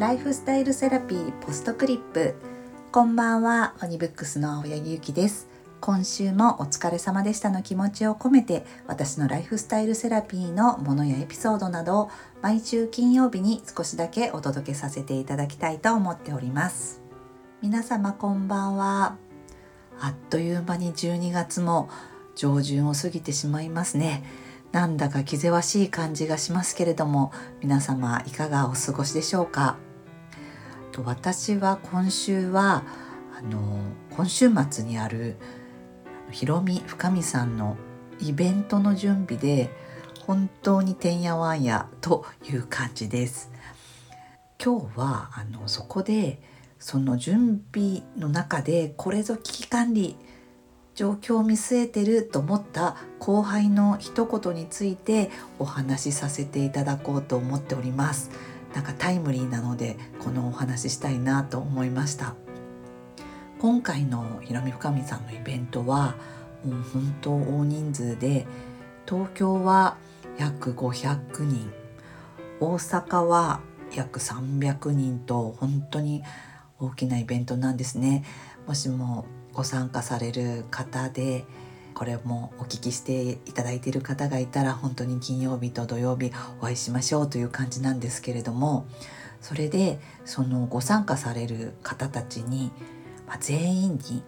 [0.00, 2.34] ライフスタイルセラピーポストクリップ。
[2.90, 5.46] こんばんはオニブックスの青柳ゆきです。
[5.82, 12.10] 今週もお疲れ様でしたの気持ちを込めて私のライフスタイルセラピーのものやエピソードなどを
[12.40, 17.02] 毎週金曜日に少しだけお届けさせていただきたいと思っております。
[17.60, 19.18] 皆様こんばんは。
[20.00, 21.90] あっという間に12月も
[22.36, 24.24] 上旬を過ぎてしまいますね。
[24.72, 29.76] なんだか気ぜわしい感じがしますけれども皆様いかがお過ごしでしょうか？
[30.98, 32.84] 私は今週は
[33.38, 35.36] あの今週末にある
[36.30, 37.76] ひろみ深見さんの
[38.20, 39.70] イベントの準備で
[40.26, 43.50] 本当にてんやわんやという感じです。
[44.62, 46.42] 今日はあのそこで
[46.78, 50.16] その準備の中でこれぞ危機管理
[50.94, 58.30] 状況を見据えてると思った後輩の一言についてお話しさせていただこうと思っております。
[58.74, 62.34] なんかタイムリーなのでこのお話ししたいなと思いました。
[63.58, 66.14] 今回のひろみ深見さんのイベントは
[66.64, 68.46] もう本当大人数で
[69.06, 69.96] 東京は
[70.38, 71.70] 約500人
[72.60, 73.60] 大阪は
[73.94, 76.22] 約300人と本当に
[76.78, 78.24] 大きなイベントなんですね。
[78.66, 81.44] もしもご参加される方で
[81.94, 88.86] これもお聞きしていただいている方がいたら本当に金曜日と土曜日お会いしましょうという感じなんですけれども
[89.40, 92.70] それでそのご参加される方たちに、
[93.26, 94.22] まあ、全員に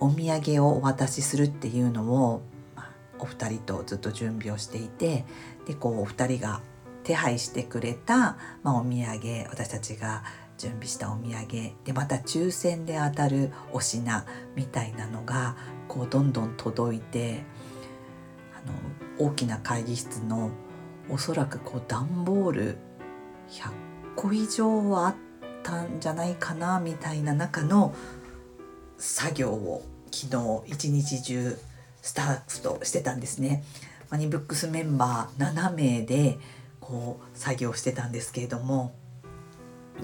[0.00, 2.42] お土産をお渡しするっていうのを、
[2.74, 5.24] まあ、お二人とずっと準備をしていて
[5.66, 6.60] でこうお二人が
[7.04, 10.24] 手配してくれた、まあ、お土産私たちが
[10.58, 15.56] 準備したお土産でまた抽選で当たるお品みたいなのが
[15.88, 17.44] こうどんどん届いて
[18.54, 20.50] あの大きな会議室の
[21.08, 22.78] おそらくこう段ボール
[23.50, 23.70] 100
[24.16, 25.16] 個以上はあっ
[25.62, 27.94] たんじゃないかなみたいな中の
[28.98, 31.56] 作業を昨日一日中
[32.02, 33.64] スタッフとしてたんですね。
[34.10, 36.38] マニブックスメンバー7名で
[36.80, 38.94] こう作業してたんですけれども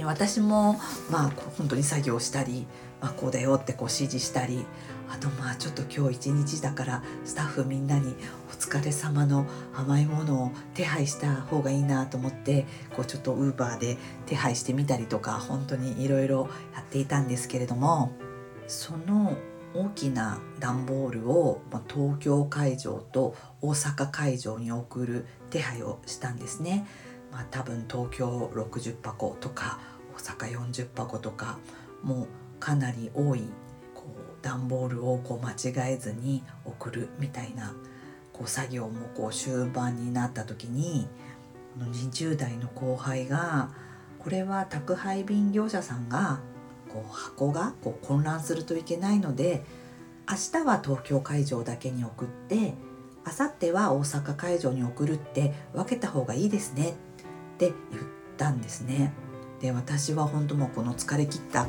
[0.01, 0.81] 私も
[1.11, 2.67] まあ本当に作業したり、
[3.01, 4.65] まあ、こうだよってこう指示したり
[5.11, 8.15] あとまあちょっと今日一日だからスタッフみんなに
[8.49, 12.67] お疲れ様の甘いものを手配した方がいいなと思って
[12.97, 18.13] こうちょっとウーバーで手配してみたりとか本当にいろいろやっていたんですけれども
[18.67, 19.37] その
[19.75, 26.87] 大きな段ボールを東京会場と大阪会場に送る手配をしたんですね。
[27.33, 29.81] まあ、多分東京60箱とか
[30.15, 31.59] 大阪40箱とか
[32.03, 32.29] もう
[32.61, 33.41] かなり多い
[33.95, 37.75] こう段ボールをこう間違えずに送るみたいな
[38.33, 41.09] こう作業もこう終盤になった時に
[41.79, 43.71] 20代の後輩が
[44.19, 46.41] これは宅配便業者さんが
[46.93, 49.65] こう箱がこう混乱するといけないので
[50.29, 52.75] 明日は東京会場だけに送って
[53.25, 56.95] 明後日は大阪会場に送るって分けた方がいいですね
[57.69, 58.03] って言っ
[58.37, 59.13] たんですね。
[59.61, 61.69] で私は本当もうこの疲れ切った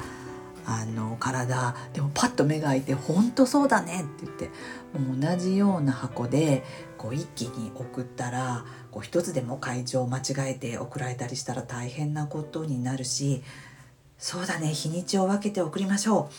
[0.65, 4.49] あの体でもパッと目が開いて「本当そうだね」って言って
[4.97, 6.63] もう同じような箱で
[6.97, 13.43] こう一気に送ったらこう一つでも会場を間違えて送られたりしたら大変なことになるし
[14.17, 16.29] 「そうだね日にちを分けて送りましょ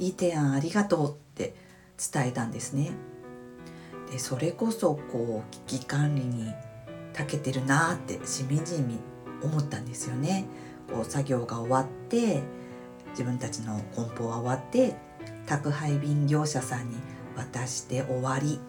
[0.00, 1.54] ういい提案ありがとう」って
[2.12, 2.92] 伝えたんですね。
[4.10, 6.54] でそれこそこう危機管理に
[7.18, 8.98] 長けてるなってしみじみ
[9.42, 10.46] 思ったんですよね。
[10.88, 12.42] こう作業が終わって
[13.10, 14.94] 自分たちの梱包は終わって
[15.46, 16.96] 宅配便業者さんに
[17.36, 18.60] 渡して終わり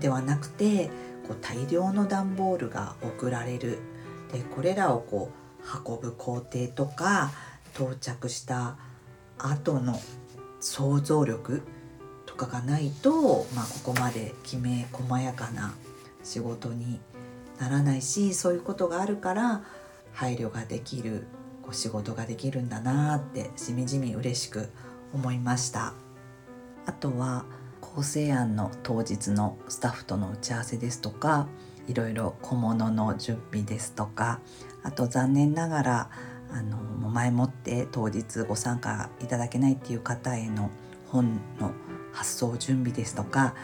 [0.00, 0.88] ではなくて
[1.26, 3.78] こう大量の段ボールが送られる
[4.32, 7.30] でこれらをこう運ぶ工程とか
[7.74, 8.76] 到着した
[9.38, 9.98] 後の
[10.60, 11.62] 想像力
[12.26, 15.74] とかがないと、まあ、ここまできめ細やかな
[16.22, 17.00] 仕事に
[17.58, 19.62] ならないしそういうことがあるから
[20.12, 21.26] 配慮ができる
[21.62, 24.70] こう仕事ができるんだなってしみじみ嬉しく
[25.12, 25.94] 思いました。
[26.86, 27.44] あとは
[27.80, 31.46] 構成案の当日のスタッフとの打ち合わせですとか
[31.86, 34.40] いろいろ小物の準備ですとか
[34.82, 36.10] あと残念ながら
[36.50, 40.70] あの前もって当日ご参加いただけないっていう方への
[41.08, 41.72] 本の
[42.12, 43.54] 発送準備ですとか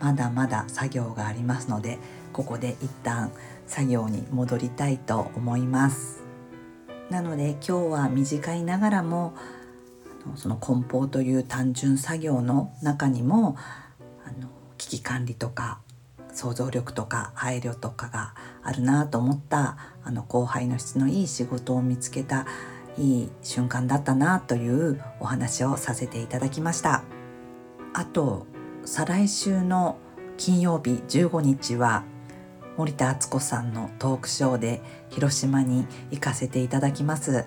[0.00, 1.98] まだまだ作業がありますので
[2.36, 3.32] ここで一旦
[3.66, 6.22] 作業に戻りたいと思います。
[7.08, 9.32] なので今日は短いながらも
[10.34, 13.56] その梱包という単純作業の中にも
[14.26, 15.78] あの危機管理とか
[16.34, 22.46] 想像力とか配慮とかがあるなと思ったあの後輩の質のいい仕事を見つけた
[22.98, 27.02] いい瞬間だったなというお話をさせていただきました。
[27.94, 28.46] あと
[28.84, 29.96] 再来週の
[30.36, 32.04] 金曜日15日は
[32.76, 37.44] 森田敦子さんのトークショーで広島に行かせていただきます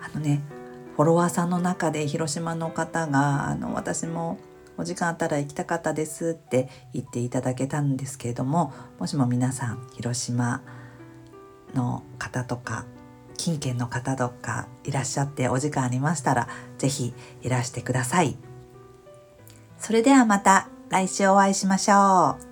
[0.00, 0.42] あのね
[0.96, 4.38] フォロワーさんの中で広島の方があの私も
[4.76, 10.62] お時間あったら行きたかったですって言っていただけたんですけれどももしも皆さん広島
[11.74, 12.84] の方とか
[13.36, 16.48] 近県の方とかいらっしゃってお時間ありましたら
[16.78, 18.36] 是非いらしてください。
[19.82, 22.51] それではまた来週お会いしましょう。